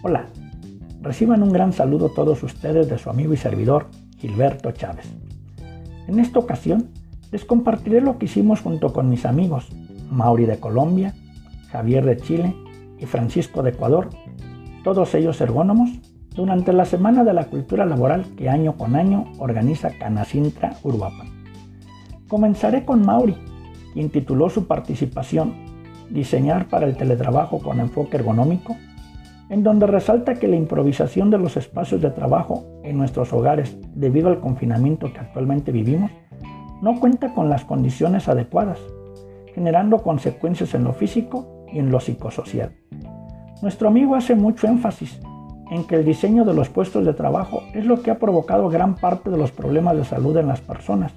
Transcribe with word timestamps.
Hola, 0.00 0.26
reciban 1.02 1.42
un 1.42 1.50
gran 1.50 1.72
saludo 1.72 2.10
todos 2.10 2.44
ustedes 2.44 2.88
de 2.88 2.98
su 2.98 3.10
amigo 3.10 3.32
y 3.32 3.36
servidor 3.36 3.88
Gilberto 4.18 4.70
Chávez. 4.70 5.06
En 6.06 6.20
esta 6.20 6.38
ocasión 6.38 6.90
les 7.32 7.44
compartiré 7.44 8.00
lo 8.00 8.16
que 8.16 8.26
hicimos 8.26 8.60
junto 8.60 8.92
con 8.92 9.08
mis 9.08 9.26
amigos 9.26 9.66
Mauri 10.08 10.46
de 10.46 10.60
Colombia, 10.60 11.14
Javier 11.72 12.04
de 12.04 12.16
Chile 12.16 12.54
y 13.00 13.06
Francisco 13.06 13.64
de 13.64 13.70
Ecuador, 13.70 14.10
todos 14.84 15.16
ellos 15.16 15.40
ergónomos, 15.40 15.90
durante 16.32 16.72
la 16.72 16.84
Semana 16.84 17.24
de 17.24 17.32
la 17.32 17.46
Cultura 17.46 17.84
Laboral 17.84 18.24
que 18.36 18.48
año 18.48 18.76
con 18.76 18.94
año 18.94 19.24
organiza 19.38 19.90
Canacintra 19.98 20.76
Uruapan. 20.84 21.26
Comenzaré 22.28 22.84
con 22.84 23.04
Mauri, 23.04 23.34
quien 23.94 24.10
tituló 24.10 24.48
su 24.48 24.68
participación 24.68 25.66
Diseñar 26.08 26.68
para 26.68 26.86
el 26.86 26.96
teletrabajo 26.96 27.58
con 27.58 27.80
enfoque 27.80 28.16
ergonómico 28.16 28.76
en 29.50 29.62
donde 29.62 29.86
resalta 29.86 30.34
que 30.34 30.48
la 30.48 30.56
improvisación 30.56 31.30
de 31.30 31.38
los 31.38 31.56
espacios 31.56 32.00
de 32.00 32.10
trabajo 32.10 32.64
en 32.82 32.98
nuestros 32.98 33.32
hogares 33.32 33.76
debido 33.94 34.28
al 34.28 34.40
confinamiento 34.40 35.12
que 35.12 35.20
actualmente 35.20 35.72
vivimos 35.72 36.10
no 36.82 37.00
cuenta 37.00 37.34
con 37.34 37.48
las 37.48 37.64
condiciones 37.64 38.28
adecuadas, 38.28 38.78
generando 39.54 39.98
consecuencias 39.98 40.74
en 40.74 40.84
lo 40.84 40.92
físico 40.92 41.66
y 41.72 41.78
en 41.78 41.90
lo 41.90 42.00
psicosocial. 42.00 42.72
Nuestro 43.62 43.88
amigo 43.88 44.14
hace 44.14 44.34
mucho 44.34 44.68
énfasis 44.68 45.20
en 45.70 45.84
que 45.84 45.96
el 45.96 46.04
diseño 46.04 46.44
de 46.44 46.54
los 46.54 46.68
puestos 46.68 47.04
de 47.04 47.14
trabajo 47.14 47.62
es 47.74 47.84
lo 47.84 48.02
que 48.02 48.10
ha 48.10 48.18
provocado 48.18 48.68
gran 48.68 48.94
parte 48.94 49.30
de 49.30 49.36
los 49.36 49.50
problemas 49.50 49.96
de 49.96 50.04
salud 50.04 50.36
en 50.36 50.46
las 50.46 50.60
personas 50.60 51.12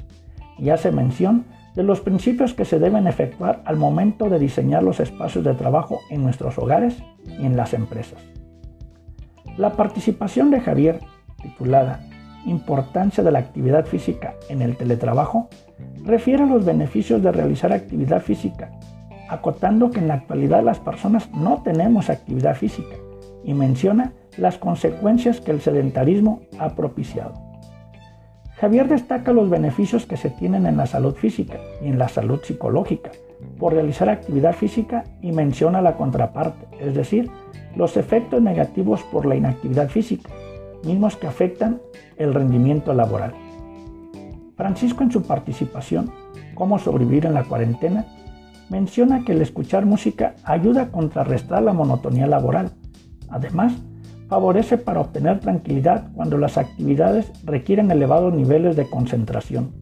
y 0.58 0.70
hace 0.70 0.92
mención 0.92 1.46
de 1.76 1.84
los 1.84 2.02
principios 2.02 2.54
que 2.54 2.66
se 2.66 2.80
deben 2.80 3.08
efectuar 3.08 3.62
al 3.66 3.78
momento 3.78 4.30
de 4.30 4.40
diseñar 4.40 4.84
los 4.84 5.00
espacios 5.00 5.44
de 5.44 5.54
trabajo 5.54 6.00
en 6.10 6.24
nuestros 6.24 6.58
hogares 6.58 7.02
y 7.26 7.46
en 7.46 7.56
las 7.56 7.74
empresas. 7.74 8.20
La 9.58 9.74
participación 9.74 10.52
de 10.52 10.62
Javier, 10.62 11.00
titulada 11.42 12.02
Importancia 12.46 13.24
de 13.24 13.32
la 13.32 13.40
actividad 13.40 13.86
física 13.86 14.34
en 14.50 14.62
el 14.62 14.76
teletrabajo, 14.76 15.50
refiere 16.04 16.44
a 16.44 16.48
los 16.48 16.66
beneficios 16.66 17.22
de 17.22 17.32
realizar 17.32 17.72
actividad 17.72 18.22
física, 18.22 18.72
acotando 19.30 19.92
que 19.92 20.00
en 20.00 20.08
la 20.08 20.16
actualidad 20.16 20.64
las 20.64 20.80
personas 20.80 21.30
no 21.32 21.62
tenemos 21.62 22.10
actividad 22.10 22.56
física 22.56 22.96
y 23.44 23.54
menciona 23.54 24.14
las 24.38 24.58
consecuencias 24.58 25.40
que 25.40 25.52
el 25.52 25.62
sedentarismo 25.62 26.42
ha 26.58 26.76
propiciado. 26.76 27.51
Javier 28.62 28.88
destaca 28.88 29.34
los 29.34 29.50
beneficios 29.50 30.06
que 30.06 30.18
se 30.18 30.30
tienen 30.30 30.68
en 30.68 30.78
la 30.78 30.86
salud 30.86 31.16
física 31.16 31.58
y 31.82 31.88
en 31.88 31.98
la 31.98 32.08
salud 32.08 32.42
psicológica 32.44 33.10
por 33.58 33.74
realizar 33.74 34.08
actividad 34.08 34.54
física 34.54 35.04
y 35.20 35.32
menciona 35.32 35.82
la 35.82 35.98
contraparte, 35.98 36.68
es 36.80 36.94
decir, 36.94 37.32
los 37.76 37.98
efectos 37.98 38.40
negativos 38.40 39.02
por 39.12 39.26
la 39.26 39.36
inactividad 39.36 39.90
física, 39.90 40.30
mismos 40.84 41.18
que 41.18 41.26
afectan 41.26 41.82
el 42.18 42.36
rendimiento 42.36 42.94
laboral. 42.94 43.34
Francisco 44.56 45.02
en 45.02 45.12
su 45.12 45.24
participación, 45.24 46.12
Cómo 46.54 46.78
sobrevivir 46.78 47.26
en 47.26 47.34
la 47.34 47.46
cuarentena, 47.46 48.06
menciona 48.70 49.26
que 49.26 49.32
el 49.32 49.42
escuchar 49.42 49.88
música 49.88 50.36
ayuda 50.44 50.84
a 50.84 50.92
contrarrestar 50.92 51.64
la 51.64 51.74
monotonía 51.74 52.28
laboral. 52.28 52.70
Además, 53.30 53.74
favorece 54.32 54.78
para 54.78 55.02
obtener 55.02 55.42
tranquilidad 55.42 56.08
cuando 56.16 56.38
las 56.38 56.58
actividades 56.58 57.30
requieren 57.44 57.92
elevados 57.92 58.34
niveles 58.34 58.78
de 58.78 58.90
concentración. 58.90 59.74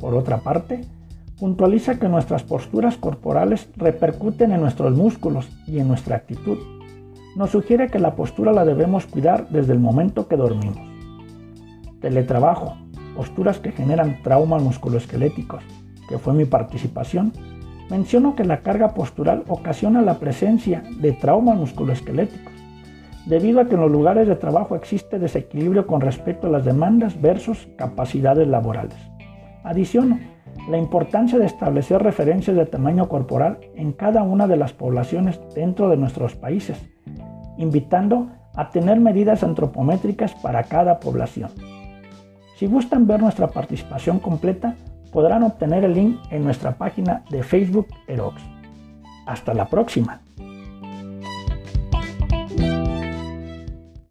Por 0.00 0.16
otra 0.16 0.38
parte, 0.38 0.80
puntualiza 1.38 2.00
que 2.00 2.08
nuestras 2.08 2.42
posturas 2.42 2.96
corporales 2.96 3.68
repercuten 3.76 4.50
en 4.50 4.62
nuestros 4.62 4.96
músculos 4.96 5.48
y 5.68 5.78
en 5.78 5.86
nuestra 5.86 6.16
actitud. 6.16 6.58
Nos 7.36 7.50
sugiere 7.50 7.86
que 7.86 8.00
la 8.00 8.16
postura 8.16 8.52
la 8.52 8.64
debemos 8.64 9.06
cuidar 9.06 9.46
desde 9.50 9.74
el 9.74 9.78
momento 9.78 10.26
que 10.26 10.36
dormimos. 10.36 10.80
Teletrabajo, 12.00 12.76
posturas 13.14 13.60
que 13.60 13.70
generan 13.70 14.24
traumas 14.24 14.60
musculoesqueléticos, 14.60 15.62
que 16.08 16.18
fue 16.18 16.34
mi 16.34 16.46
participación, 16.46 17.32
menciono 17.88 18.34
que 18.34 18.42
la 18.42 18.60
carga 18.60 18.92
postural 18.92 19.44
ocasiona 19.46 20.02
la 20.02 20.18
presencia 20.18 20.82
de 20.98 21.12
traumas 21.12 21.56
musculoesqueléticos 21.56 22.53
debido 23.26 23.60
a 23.60 23.66
que 23.66 23.74
en 23.74 23.80
los 23.80 23.90
lugares 23.90 24.28
de 24.28 24.36
trabajo 24.36 24.76
existe 24.76 25.18
desequilibrio 25.18 25.86
con 25.86 26.00
respecto 26.00 26.46
a 26.46 26.50
las 26.50 26.64
demandas 26.64 27.20
versus 27.20 27.68
capacidades 27.76 28.46
laborales. 28.48 28.96
Adiciono 29.62 30.18
la 30.68 30.78
importancia 30.78 31.38
de 31.38 31.46
establecer 31.46 32.02
referencias 32.02 32.56
de 32.56 32.66
tamaño 32.66 33.08
corporal 33.08 33.58
en 33.74 33.92
cada 33.92 34.22
una 34.22 34.46
de 34.46 34.56
las 34.56 34.72
poblaciones 34.72 35.40
dentro 35.54 35.88
de 35.88 35.96
nuestros 35.96 36.34
países, 36.36 36.78
invitando 37.58 38.28
a 38.54 38.70
tener 38.70 39.00
medidas 39.00 39.42
antropométricas 39.42 40.34
para 40.34 40.62
cada 40.64 41.00
población. 41.00 41.50
Si 42.56 42.66
gustan 42.66 43.06
ver 43.06 43.20
nuestra 43.20 43.48
participación 43.48 44.20
completa, 44.20 44.76
podrán 45.12 45.42
obtener 45.42 45.84
el 45.84 45.94
link 45.94 46.18
en 46.30 46.44
nuestra 46.44 46.72
página 46.72 47.24
de 47.30 47.42
Facebook 47.42 47.88
Erox. 48.06 48.40
Hasta 49.26 49.54
la 49.54 49.66
próxima. 49.66 50.20